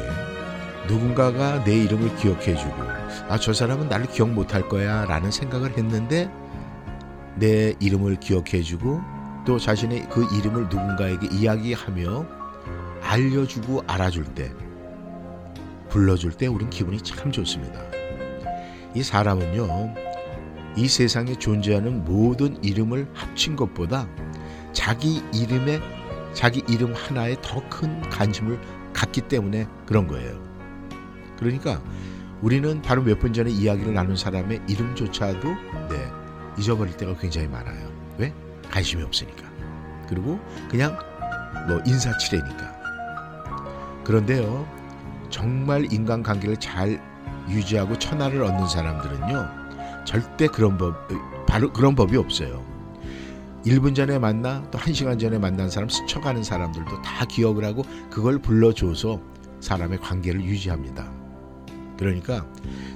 누군가가 0.89 1.63
내 1.63 1.77
이름을 1.77 2.17
기억해주고, 2.17 2.75
아, 3.29 3.39
저 3.39 3.53
사람은 3.53 3.89
나를 3.89 4.07
기억 4.07 4.31
못할 4.31 4.69
거야 4.69 5.05
라는 5.05 5.31
생각을 5.31 5.79
했는데, 5.79 6.29
내 7.37 7.75
이름을 7.81 8.17
기억해주고, 8.17 9.01
또 9.47 9.59
자신의 9.59 10.09
그 10.11 10.27
이름을 10.37 10.65
누군가에게 10.65 11.29
이야기하며 11.33 12.27
알려주고 13.03 13.85
알아줄 13.87 14.25
때, 14.35 14.53
불러줄 15.89 16.33
때 16.33 16.47
우린 16.47 16.71
기분이 16.71 17.01
참 17.01 17.33
좋습니다. 17.33 17.81
이 18.95 19.03
사람은요, 19.03 19.95
이 20.77 20.89
세상에 20.89 21.35
존재하는 21.35 22.05
모든 22.05 22.63
이름을 22.63 23.09
합친 23.15 23.57
것보다 23.57 24.09
자기 24.73 25.23
이름에 25.35 25.81
자기 26.33 26.63
이름 26.69 26.95
하나에 26.95 27.37
더 27.43 27.61
큰 27.69 28.01
관심을 28.11 28.61
갖기 28.93 29.23
때문에 29.23 29.67
그런 29.87 30.07
거예요. 30.07 30.41
그러니까 31.39 31.83
우리는 32.41 32.83
바로 32.83 33.03
몇 33.03 33.19
분 33.19 33.33
전에 33.33 33.51
이야기를 33.51 33.95
나눈 33.95 34.17
사람의 34.17 34.61
이름조차도 34.69 35.49
네, 35.49 36.13
잊어버릴 36.61 36.97
때가 36.97 37.17
굉장히 37.17 37.49
많아요. 37.49 37.91
왜? 38.19 38.33
관심이 38.71 39.03
없으니까. 39.03 39.49
그리고 40.09 40.39
그냥 40.69 40.99
뭐 41.67 41.81
인사치레니까. 41.87 42.81
그런데요, 44.05 44.69
정말 45.31 45.91
인간관계를 45.91 46.59
잘 46.59 47.01
유지하고 47.49 47.99
천하를 47.99 48.43
얻는 48.43 48.69
사람들은요, 48.69 50.05
절대 50.05 50.47
그런 50.47 50.77
법 50.77 50.95
바로 51.47 51.73
그런 51.73 51.95
법이 51.95 52.17
없어요. 52.17 52.65
1분 53.65 53.95
전에 53.95 54.19
만나 54.19 54.63
또 54.71 54.79
1시간 54.79 55.19
전에 55.19 55.39
만난 55.39 55.69
사람 55.69 55.89
스쳐가는 55.89 56.43
사람들도 56.43 57.03
다 57.03 57.25
기억을 57.27 57.65
하고 57.65 57.83
그걸 58.11 58.39
불러줘서 58.39 59.21
사람의 59.61 59.99
관계를 60.01 60.43
유지합니다. 60.43 61.11
그러니까 61.99 62.47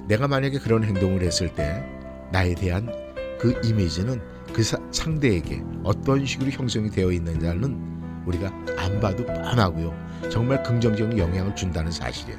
내가 0.09 0.27
만약에 0.27 0.59
그런 0.59 0.85
행동을 0.85 1.22
했을 1.22 1.55
때 1.55 1.85
나에 2.33 2.55
대한 2.55 3.03
그 3.44 3.61
이미지는 3.62 4.22
그 4.54 4.62
사, 4.62 4.78
상대에게 4.90 5.62
어떤 5.83 6.24
식으로 6.24 6.50
형성이 6.50 6.88
되어 6.88 7.12
있는지는 7.12 8.24
우리가 8.24 8.50
안 8.78 8.98
봐도 9.00 9.22
뻔하고요. 9.26 9.94
정말 10.30 10.62
긍정적인 10.62 11.18
영향을 11.18 11.54
준다는 11.54 11.92
사실이에요. 11.92 12.38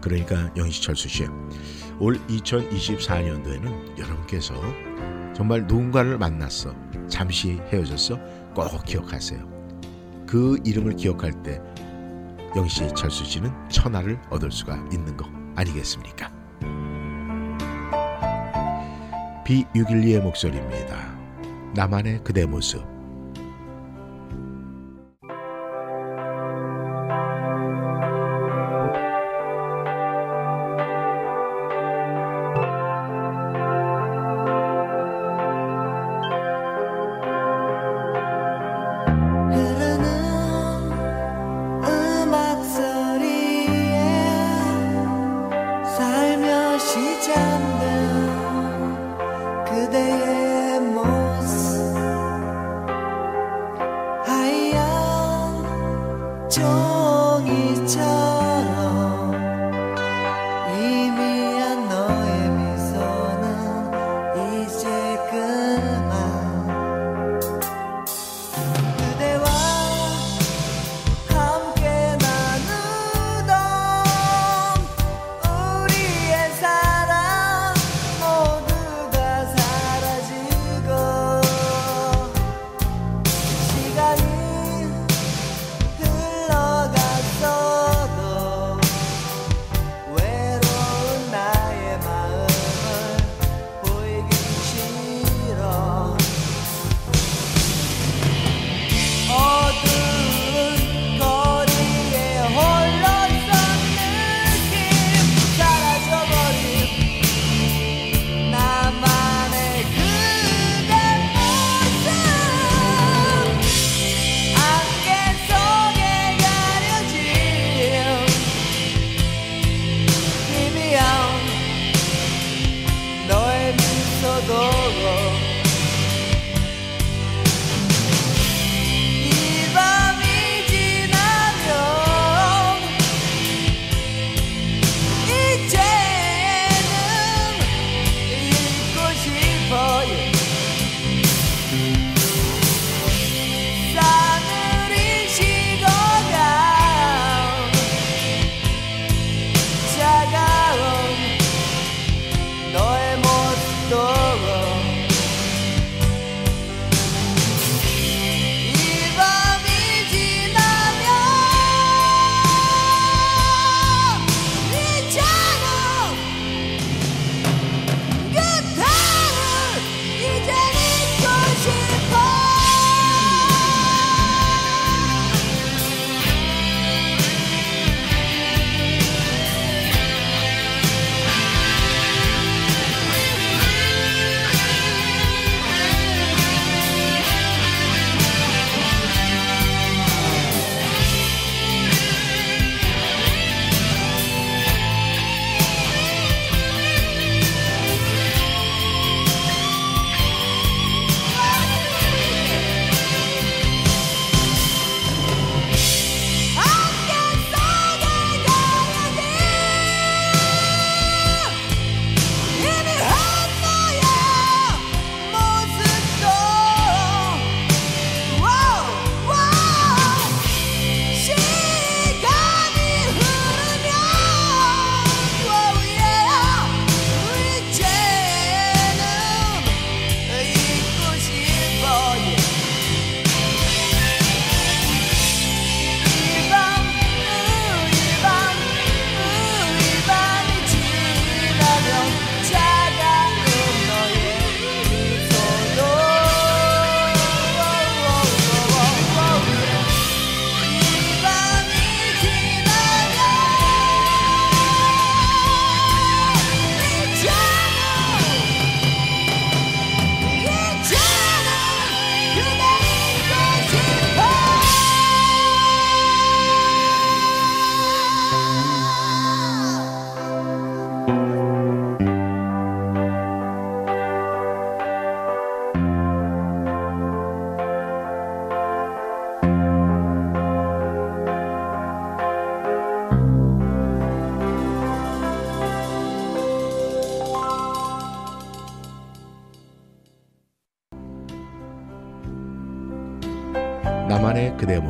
그러니까 0.00 0.50
영희철수 0.56 1.06
씨, 1.06 1.26
올 1.98 2.18
2024년도에는 2.28 3.98
여러분께서 3.98 4.54
정말 5.34 5.66
누군가를 5.66 6.16
만났어. 6.16 6.74
잠시 7.06 7.60
헤어졌어. 7.70 8.18
꼭 8.54 8.82
기억하세요. 8.86 9.52
그 10.26 10.58
이름을 10.64 10.96
기억할 10.96 11.42
때 11.42 11.60
영시 12.56 12.88
철수 12.96 13.22
씨는 13.26 13.52
천하를 13.68 14.18
얻을 14.30 14.50
수가 14.50 14.76
있는 14.90 15.14
거 15.14 15.30
아니겠습니까? 15.56 16.41
B612의 19.44 20.20
목소리입니다. 20.20 21.16
나만의 21.74 22.20
그대 22.22 22.46
모습. 22.46 23.01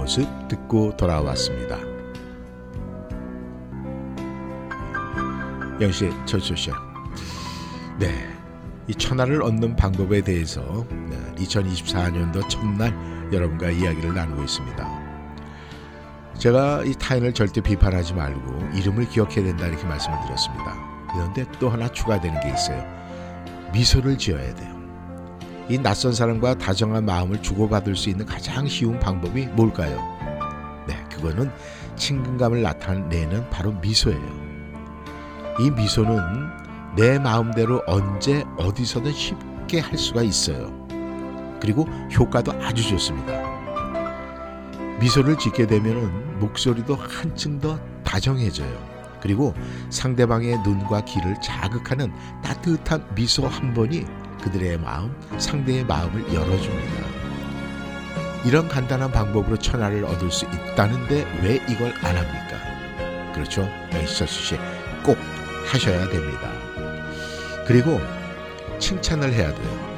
모습 0.02 0.26
듣고 0.48 0.96
돌아왔습니다. 0.96 1.78
영시 5.80 6.10
철수씨. 6.26 6.72
네. 8.00 8.28
이 8.88 8.94
천하를 8.96 9.42
얻는 9.44 9.76
방법에 9.76 10.20
대해서 10.22 10.84
2024년도 11.36 12.48
첫날 12.48 12.92
여러분과 13.32 13.70
이야기를 13.70 14.12
나누고 14.12 14.42
있습니다. 14.42 15.02
제가 16.36 16.82
이 16.82 16.94
타인을 16.94 17.32
절대 17.32 17.60
비판하지 17.60 18.14
말고 18.14 18.70
이름을 18.74 19.08
기억해야 19.08 19.44
된다 19.44 19.68
이렇게 19.68 19.84
말씀을 19.84 20.18
드렸습니다. 20.24 20.74
그런데 21.12 21.44
또 21.60 21.70
하나 21.70 21.86
추가되는 21.86 22.40
게 22.40 22.48
있어요. 22.48 22.84
미소를 23.72 24.18
지어야 24.18 24.52
돼요. 24.52 24.81
이 25.72 25.78
낯선 25.78 26.12
사람과 26.12 26.58
다정한 26.58 27.06
마음을 27.06 27.40
주고받을 27.40 27.96
수 27.96 28.10
있는 28.10 28.26
가장 28.26 28.68
쉬운 28.68 29.00
방법이 29.00 29.46
뭘까요? 29.46 29.96
네, 30.86 31.02
그거는 31.10 31.50
친근감을 31.96 32.60
나타내는 32.60 33.48
바로 33.48 33.72
미소예요. 33.72 34.20
이 35.60 35.70
미소는 35.70 36.18
내 36.94 37.18
마음대로 37.18 37.82
언제 37.86 38.44
어디서든 38.58 39.12
쉽게 39.12 39.80
할 39.80 39.96
수가 39.96 40.20
있어요. 40.20 40.70
그리고 41.58 41.84
효과도 42.18 42.52
아주 42.60 42.86
좋습니다. 42.86 43.32
미소를 45.00 45.38
짓게 45.38 45.66
되면 45.66 46.38
목소리도 46.38 46.96
한층 46.96 47.58
더 47.58 47.80
다정해져요. 48.04 48.92
그리고 49.22 49.54
상대방의 49.88 50.58
눈과 50.64 51.06
귀를 51.06 51.34
자극하는 51.40 52.12
따뜻한 52.42 53.14
미소 53.14 53.46
한 53.46 53.72
번이 53.72 54.04
그들의 54.42 54.78
마음, 54.78 55.14
상대의 55.38 55.84
마음을 55.84 56.34
열어줍니다. 56.34 57.22
이런 58.44 58.68
간단한 58.68 59.12
방법으로 59.12 59.56
천하를 59.56 60.04
얻을 60.04 60.30
수 60.30 60.44
있다는데 60.46 61.40
왜 61.42 61.64
이걸 61.68 61.94
안 62.02 62.16
합니까? 62.16 63.32
그렇죠? 63.32 63.62
영희철수 63.92 64.26
씨, 64.26 64.56
꼭 65.04 65.16
하셔야 65.66 66.08
됩니다. 66.08 66.50
그리고 67.66 68.00
칭찬을 68.78 69.32
해야 69.32 69.54
돼요. 69.54 69.92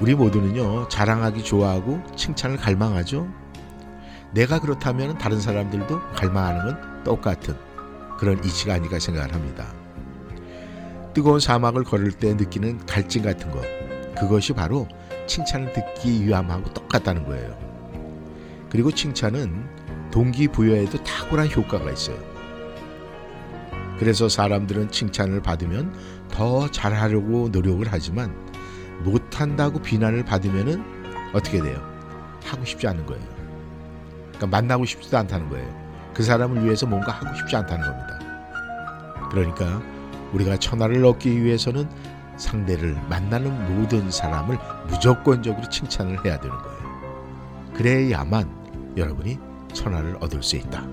우리 0.00 0.14
모두는요, 0.14 0.88
자랑하기 0.88 1.44
좋아하고 1.44 2.02
칭찬을 2.16 2.56
갈망하죠? 2.56 3.28
내가 4.32 4.58
그렇다면 4.58 5.18
다른 5.18 5.40
사람들도 5.40 6.00
갈망하는 6.14 6.64
건 6.64 7.04
똑같은 7.04 7.54
그런 8.18 8.42
이치가 8.44 8.74
아닐까 8.74 8.98
생각을 8.98 9.32
합니다. 9.34 9.79
뜨거운 11.12 11.40
사막을 11.40 11.84
걸을 11.84 12.12
때 12.12 12.34
느끼는 12.34 12.86
갈증 12.86 13.22
같은 13.22 13.50
것, 13.50 13.62
그것이 14.16 14.52
바로 14.52 14.86
칭찬을 15.26 15.72
듣기 15.72 16.26
위함하고 16.26 16.72
똑같다는 16.72 17.24
거예요. 17.24 17.58
그리고 18.68 18.90
칭찬은 18.90 20.10
동기부여에도 20.10 21.02
탁월한 21.02 21.50
효과가 21.50 21.90
있어요. 21.90 22.18
그래서 23.98 24.28
사람들은 24.28 24.90
칭찬을 24.90 25.42
받으면 25.42 25.94
더 26.30 26.70
잘하려고 26.70 27.48
노력을 27.50 27.86
하지만 27.88 28.34
못한다고 29.02 29.80
비난을 29.80 30.24
받으면 30.24 31.30
어떻게 31.32 31.60
돼요? 31.60 31.80
하고 32.44 32.64
싶지 32.64 32.86
않은 32.86 33.04
거예요. 33.06 33.22
그러니까 34.28 34.46
만나고 34.46 34.84
싶지도 34.84 35.18
않다는 35.18 35.48
거예요. 35.50 36.10
그 36.14 36.22
사람을 36.22 36.64
위해서 36.64 36.86
뭔가 36.86 37.12
하고 37.12 37.34
싶지 37.36 37.54
않다는 37.56 37.86
겁니다. 37.86 38.18
그러니까 39.30 39.82
우리가 40.32 40.56
천하를 40.58 41.04
얻기 41.04 41.42
위해서는 41.42 41.88
상대를 42.36 42.94
만나는 43.08 43.76
모든 43.76 44.10
사람을 44.10 44.58
무조건적으로 44.88 45.68
칭찬을 45.68 46.24
해야 46.24 46.40
되는 46.40 46.56
거예요. 46.56 46.80
그래야만 47.74 48.94
여러분이 48.96 49.38
천하를 49.72 50.16
얻을 50.20 50.42
수 50.42 50.56
있다. 50.56 50.84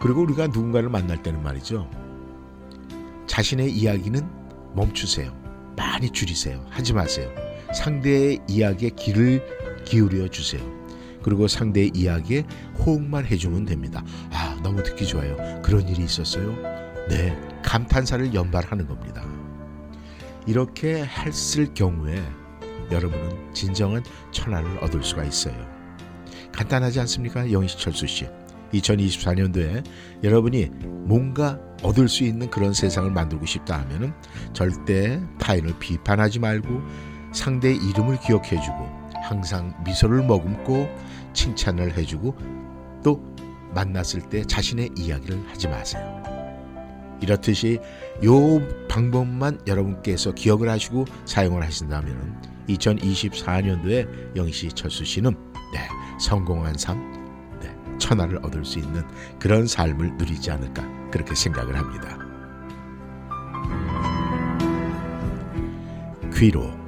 그리고 0.00 0.22
우리가 0.22 0.48
누군가를 0.48 0.88
만날 0.88 1.22
때는 1.22 1.42
말이죠. 1.42 1.88
자신의 3.26 3.72
이야기는 3.72 4.28
멈추세요. 4.74 5.32
많이 5.76 6.10
줄이세요. 6.10 6.64
하지 6.70 6.92
마세요. 6.92 7.30
상대의 7.74 8.40
이야기에 8.48 8.90
귀를 8.90 9.42
기울여 9.84 10.28
주세요. 10.28 10.62
그리고 11.22 11.48
상대의 11.48 11.90
이야기에 11.94 12.44
호응만 12.78 13.24
해주면 13.24 13.64
됩니다. 13.64 14.04
아, 14.30 14.58
너무 14.62 14.82
듣기 14.82 15.06
좋아요. 15.06 15.36
그런 15.62 15.88
일이 15.88 16.04
있었어요? 16.04 16.54
네, 17.08 17.36
감탄사를 17.64 18.32
연발하는 18.34 18.86
겁니다. 18.86 19.24
이렇게 20.46 21.04
했을 21.04 21.72
경우에 21.74 22.22
여러분은 22.92 23.52
진정한 23.54 24.04
천하를 24.30 24.78
얻을 24.78 25.02
수가 25.02 25.24
있어요. 25.24 25.54
간단하지 26.52 27.00
않습니까? 27.00 27.50
영희철수 27.50 28.06
씨. 28.06 28.28
2024년도에 28.72 29.84
여러분이 30.22 30.66
뭔가 31.06 31.58
얻을 31.82 32.08
수 32.08 32.24
있는 32.24 32.50
그런 32.50 32.72
세상을 32.72 33.10
만들고 33.10 33.46
싶다 33.46 33.80
하면은 33.80 34.12
절대 34.52 35.20
타인을 35.38 35.78
비판하지 35.78 36.40
말고 36.40 36.82
상대의 37.32 37.76
이름을 37.76 38.18
기억해주고 38.20 39.10
항상 39.22 39.74
미소를 39.84 40.22
머금고 40.24 40.88
칭찬을 41.32 41.96
해주고 41.96 42.36
또 43.02 43.22
만났을 43.74 44.28
때 44.28 44.44
자신의 44.44 44.90
이야기를 44.96 45.48
하지 45.48 45.68
마세요. 45.68 46.43
이렇듯이 47.20 47.80
요 48.24 48.60
방법만 48.88 49.60
여러분께서 49.66 50.32
기억을 50.32 50.68
하시고 50.68 51.04
사용을 51.24 51.62
하신다면 51.62 52.40
2024년도에 52.68 54.36
영시 54.36 54.68
철수 54.68 55.04
씨는 55.04 55.32
네, 55.72 55.88
성공한 56.20 56.76
삶, 56.76 56.98
네, 57.60 57.74
천하를 57.98 58.38
얻을 58.44 58.64
수 58.64 58.78
있는 58.78 59.02
그런 59.38 59.66
삶을 59.66 60.16
누리지 60.16 60.50
않을까 60.50 60.84
그렇게 61.10 61.34
생각을 61.34 61.76
합니다. 61.76 62.18
귀로 66.34 66.83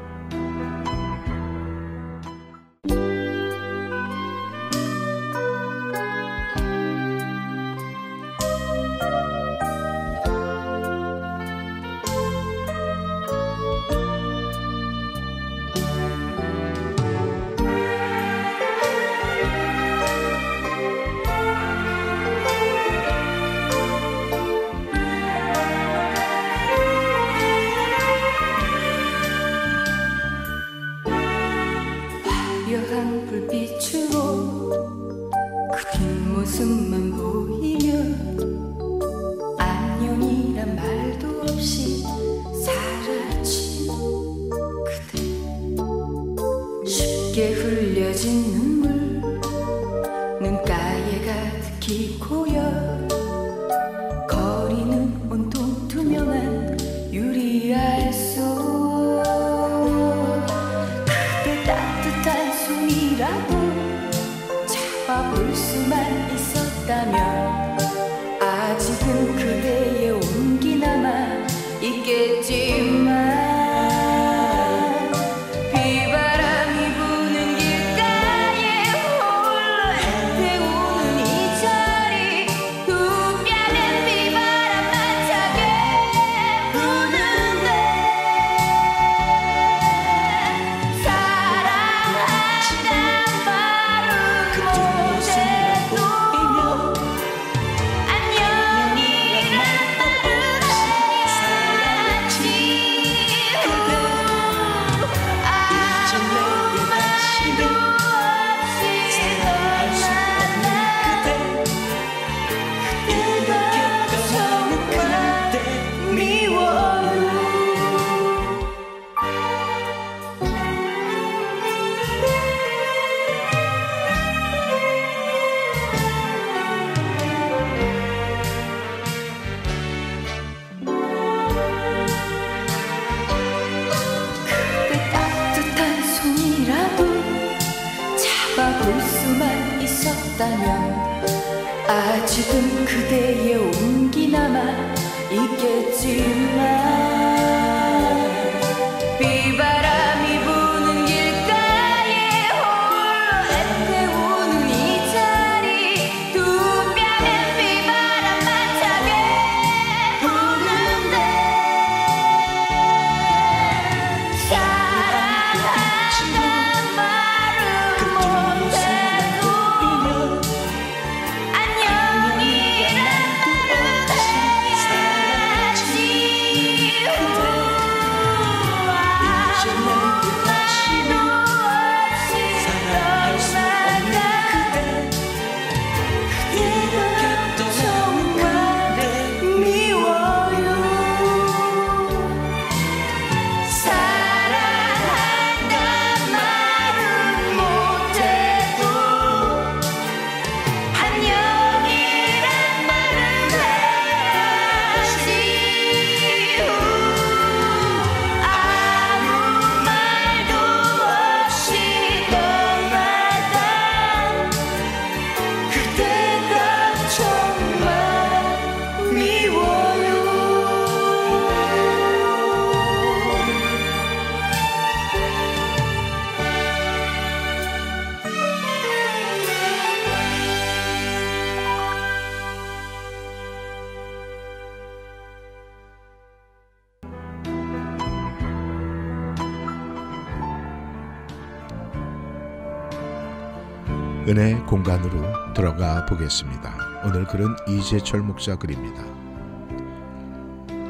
은혜 244.36 244.54
공간으로 244.66 245.22
들어가 245.54 246.04
보겠습니다. 246.04 246.76
오늘 247.06 247.24
글은 247.24 247.56
이재철 247.66 248.20
목사 248.20 248.54
글입니다. 248.54 249.02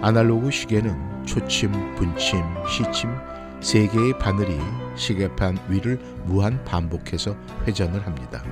아날로그 0.02 0.50
시계는 0.50 1.24
초침, 1.24 1.70
분침, 1.94 2.42
시침 2.68 3.08
세 3.60 3.86
개의 3.86 4.18
바늘이 4.18 4.58
시계판 4.96 5.58
위를 5.68 5.96
무한 6.24 6.64
반복해서 6.64 7.36
회전을 7.68 8.04
합니다. 8.04 8.42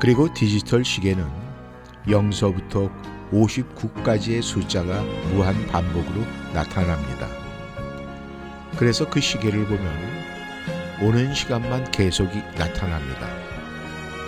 그리고 0.00 0.34
디지털 0.34 0.84
시계는 0.84 1.24
0서부터 2.06 2.90
59까지의 3.30 4.42
숫자가 4.42 5.00
무한 5.32 5.64
반복으로 5.68 6.22
나타납니다. 6.52 7.28
그래서 8.76 9.08
그 9.08 9.20
시계를 9.20 9.64
보면 9.66 10.31
오는 11.02 11.34
시간만 11.34 11.90
계속이 11.90 12.38
나타납니다. 12.56 13.26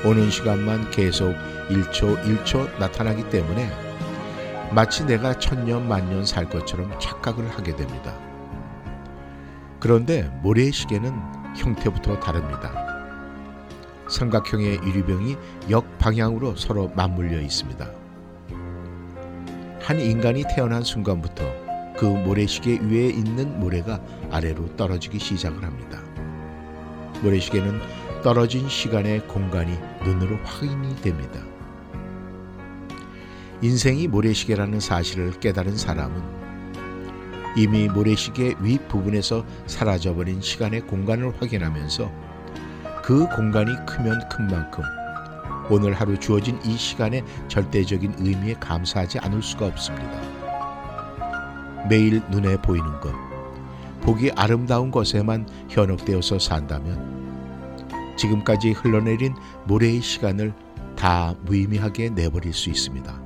오는 0.05 0.29
시간만 0.29 0.91
계속 0.91 1.33
1초 1.69 2.21
1초 2.25 2.79
나타나기 2.81 3.31
때문에 3.31 3.71
마치 4.73 5.05
내가 5.05 5.39
천년 5.39 5.87
만년 5.87 6.25
살 6.25 6.49
것처럼 6.49 6.91
착각을 6.99 7.49
하게 7.49 7.77
됩니다. 7.77 8.19
그런데 9.79 10.29
모래시계는 10.43 11.13
형태부터 11.57 12.19
다릅니다. 12.19 12.73
삼각형의 14.09 14.79
유리병이 14.79 15.37
역방향으로 15.71 16.57
서로 16.57 16.91
맞물려 16.97 17.41
있습니다. 17.41 17.89
한 19.81 20.01
인간이 20.01 20.43
태어난 20.53 20.83
순간부터 20.83 21.45
그 21.97 22.05
모래시계 22.05 22.81
위에 22.83 23.11
있는 23.11 23.61
모래가 23.61 24.01
아래로 24.33 24.75
떨어지기 24.75 25.21
시작을 25.21 25.63
합니다. 25.63 26.14
모래시계는 27.25 27.81
떨어진 28.23 28.69
시간의 28.69 29.27
공간이 29.27 29.77
눈으로 30.05 30.37
확인이 30.45 30.95
됩니다. 31.03 31.41
인생이 33.63 34.09
모래시계라는 34.09 34.79
사실을 34.79 35.33
깨달은 35.41 35.77
사람은 35.77 36.23
이미 37.57 37.89
모래시계 37.89 38.57
윗부분에서 38.61 39.45
사라져버린 39.67 40.41
시간의 40.41 40.83
공간을 40.83 41.41
확인하면서 41.41 42.11
그 43.03 43.27
공간이 43.29 43.75
크면 43.87 44.29
큰 44.29 44.47
만큼 44.49 44.83
오늘 45.71 45.95
하루 45.95 46.19
주어진 46.19 46.59
이 46.65 46.77
시간의 46.77 47.25
절대적인 47.49 48.17
의미에 48.19 48.55
감사하지 48.55 49.19
않을 49.21 49.43
수가 49.43 49.67
없습니다. 49.67 50.21
매일 51.89 52.23
눈에 52.31 52.57
보이는 52.59 53.01
것, 53.01 53.13
보기 54.05 54.31
아름다운 54.33 54.91
것에만 54.91 55.49
현혹되어서 55.69 56.39
산다면 56.39 58.15
지금까지 58.17 58.73
흘러내린 58.73 59.35
모래의 59.67 60.01
시간을 60.01 60.53
다 60.95 61.35
무의미하게 61.43 62.11
내버릴 62.11 62.53
수 62.53 62.71
있습니다. 62.71 63.23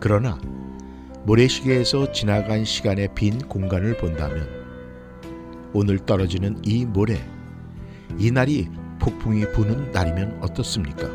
그러나 0.00 0.38
모래시계에서 1.24 2.12
지나간 2.12 2.64
시간의 2.64 3.14
빈 3.14 3.38
공간을 3.38 3.96
본다면 3.96 4.48
오늘 5.72 5.98
떨어지는 5.98 6.60
이 6.64 6.84
모래, 6.84 7.18
이 8.18 8.30
날이 8.30 8.68
폭풍이 9.00 9.50
부는 9.52 9.92
날이면 9.92 10.38
어떻습니까? 10.42 11.08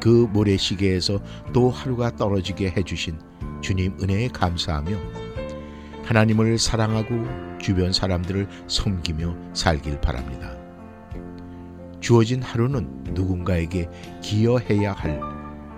그 0.00 0.28
모래시계에서 0.32 1.20
또 1.52 1.70
하루가 1.70 2.10
떨어지게 2.14 2.74
해주신 2.76 3.18
주님 3.60 3.96
은혜에 4.02 4.28
감사하며 4.28 5.23
하나님을 6.04 6.58
사랑하고 6.58 7.58
주변 7.58 7.92
사람들을 7.92 8.46
섬기며 8.68 9.36
살길 9.54 10.00
바랍니다. 10.00 10.54
주어진 12.00 12.42
하루는 12.42 13.04
누군가에게 13.14 13.88
기여해야 14.22 14.92
할 14.92 15.18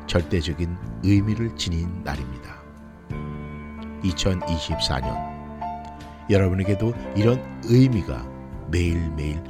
절대적인 0.07 0.77
의미를 1.05 1.55
지닌 1.57 2.03
날입니다. 2.03 2.57
2024년 4.03 5.37
여러분에게도 6.29 6.93
이런 7.17 7.41
의미가 7.65 8.27
매일매일 8.71 9.43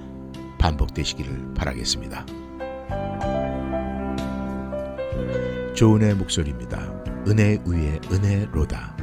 반복되시기를 0.59 1.55
바라겠습니다. 1.55 2.27
조은의 5.75 6.15
목소리입니다. 6.15 6.79
은혜 7.27 7.59
위에 7.67 8.01
은혜로다. 8.11 8.96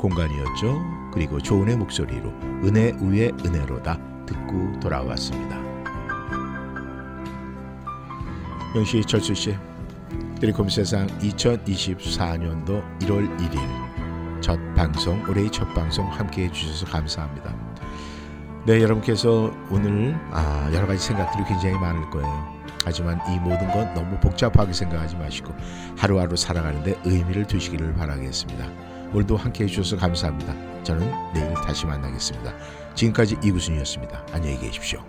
공간이었죠. 0.00 1.10
그리고 1.12 1.38
조은의 1.40 1.76
목소리로 1.76 2.30
은혜 2.64 2.92
위에 3.00 3.30
은혜로다 3.44 3.98
듣고 4.26 4.80
돌아왔습니다. 4.80 5.58
영시 8.74 9.02
철수 9.04 9.34
씨, 9.34 9.56
드리콤 10.40 10.68
세상 10.68 11.06
2024년도 11.18 12.98
1월 13.00 13.38
1일 13.38 14.40
첫 14.40 14.58
방송 14.74 15.22
올해의 15.28 15.50
첫 15.50 15.72
방송 15.74 16.06
함께 16.06 16.44
해 16.44 16.52
주셔서 16.52 16.86
감사합니다. 16.86 17.54
네 18.66 18.80
여러분께서 18.80 19.52
오늘 19.70 20.18
아, 20.30 20.70
여러 20.72 20.86
가지 20.86 21.04
생각들이 21.04 21.44
굉장히 21.44 21.78
많을 21.78 22.08
거예요. 22.10 22.60
하지만 22.84 23.18
이 23.28 23.38
모든 23.38 23.70
건 23.72 23.92
너무 23.94 24.18
복잡하게 24.20 24.72
생각하지 24.72 25.16
마시고 25.16 25.52
하루하루 25.98 26.36
살아가는데 26.36 26.98
의미를 27.04 27.46
두시기를 27.46 27.94
바라겠습니다. 27.94 28.89
오늘도 29.12 29.36
함께 29.36 29.64
해주셔서 29.64 29.96
감사합니다. 29.96 30.54
저는 30.84 31.10
내일 31.34 31.52
다시 31.54 31.84
만나겠습니다. 31.86 32.54
지금까지 32.94 33.36
이구순이었습니다. 33.42 34.26
안녕히 34.32 34.58
계십시오. 34.58 35.04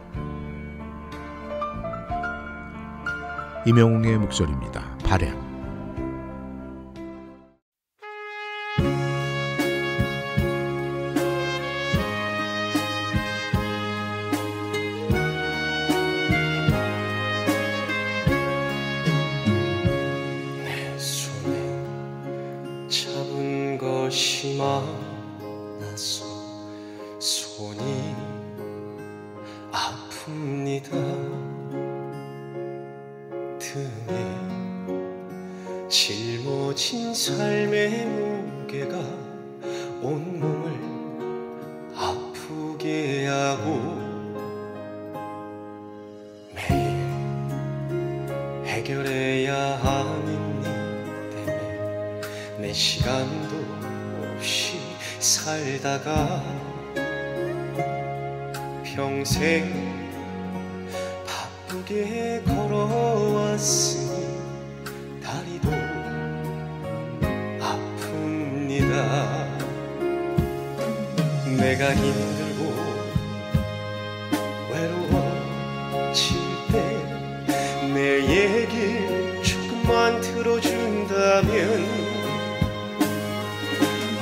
이명웅의 3.65 4.17
목소리입니다. 4.17 4.97
바램. 5.05 5.50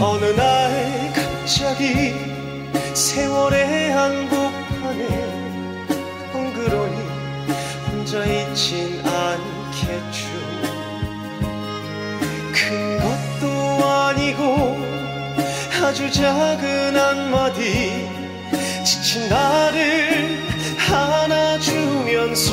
어느 0.02 0.26
날 0.26 1.14
갑자기 1.14 2.16
세월의 2.94 3.92
한복판에 3.92 5.08
덩그러니 6.32 6.98
혼자 7.88 8.26
있진 8.26 9.02
않겠죠. 9.06 10.28
큰 12.54 12.98
것도 13.00 13.86
아니고 13.86 14.78
아주 15.84 16.10
작은 16.12 16.96
한마디. 16.96 18.08
지친 18.86 19.28
나를 19.28 20.40
안아주면서 20.92 22.48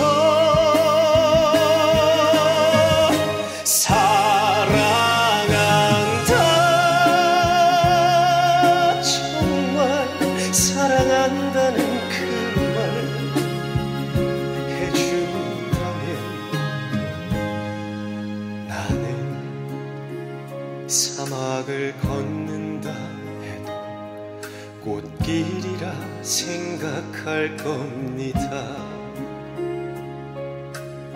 생각할 27.26 27.56
겁니다. 27.56 28.76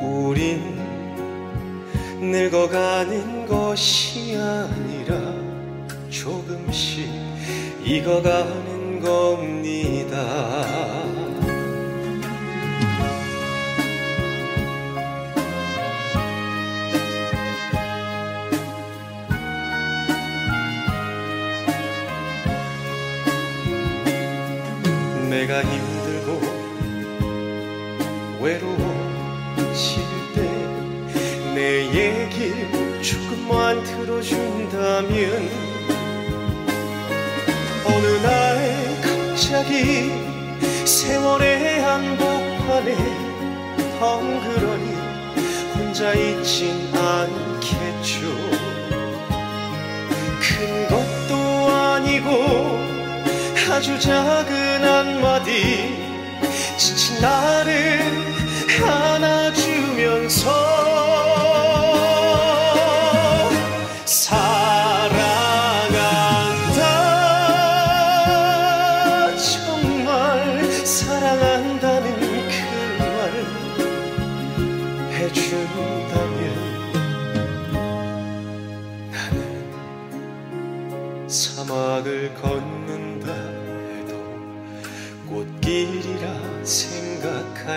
우린 0.00 0.76
늙어가는 2.20 3.46
것이 3.46 4.36
아니라 4.36 5.32
조금씩 6.10 7.08
익어가는 7.84 9.00
겁니다. 9.00 10.89
들어준다면 34.20 35.50
어느 37.86 38.06
날 38.22 39.00
갑자기 39.00 40.12
세월의 40.84 41.80
한복판에 41.80 42.96
덩그러니 43.98 44.94
혼자 45.74 46.12
있진 46.12 46.92
않겠죠. 46.94 48.26
큰 50.40 50.88
것도 50.88 51.34
아니고 51.70 52.28
아주 53.70 53.98
작은 53.98 54.84
한마디 54.84 55.96
지친 56.76 57.20
나를 57.22 58.00
안아주면서 58.84 60.79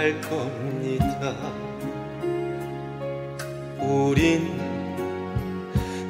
생각할 0.04 0.20
겁니다. 0.22 1.34
우린 3.80 4.60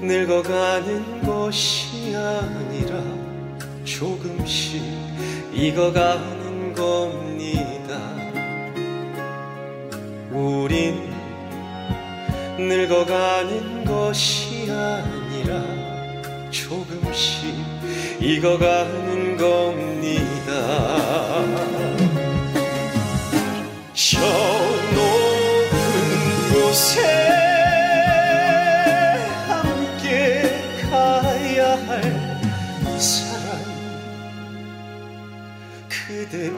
늙어가는 0.02 1.22
것이 1.22 2.16
아니라 2.16 3.04
조금씩 3.84 4.82
익어가는 5.54 6.74
겁니다. 6.74 8.00
우린 10.32 11.14
늙어가는 12.58 13.86
것이 13.86 14.72
아니라 14.72 15.64
조금씩 16.50 17.54
익어가는 18.20 19.38
겁니다. 19.38 20.54
저 24.14 24.20
높은 24.94 25.74
곳에 26.54 27.02
함께 29.48 30.44
가야 30.84 31.76
할 31.88 32.04
사람 33.00 33.58
그대 35.90 36.52